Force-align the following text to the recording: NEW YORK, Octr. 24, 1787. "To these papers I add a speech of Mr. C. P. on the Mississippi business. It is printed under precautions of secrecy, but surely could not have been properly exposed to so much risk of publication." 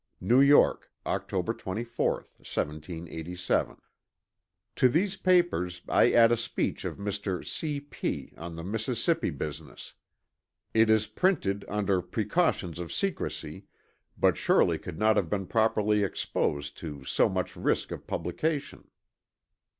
NEW 0.19 0.41
YORK, 0.41 0.89
Octr. 1.05 1.55
24, 1.55 2.11
1787. 2.39 3.77
"To 4.77 4.89
these 4.89 5.15
papers 5.15 5.83
I 5.87 6.11
add 6.11 6.31
a 6.31 6.35
speech 6.35 6.85
of 6.85 6.97
Mr. 6.97 7.45
C. 7.45 7.79
P. 7.79 8.33
on 8.35 8.55
the 8.55 8.63
Mississippi 8.63 9.29
business. 9.29 9.93
It 10.73 10.89
is 10.89 11.05
printed 11.05 11.65
under 11.67 12.01
precautions 12.01 12.79
of 12.79 12.91
secrecy, 12.91 13.67
but 14.17 14.37
surely 14.37 14.79
could 14.79 14.97
not 14.97 15.17
have 15.17 15.29
been 15.29 15.45
properly 15.45 16.01
exposed 16.03 16.79
to 16.79 17.03
so 17.05 17.29
much 17.29 17.55
risk 17.55 17.91
of 17.91 18.07
publication." 18.07 18.89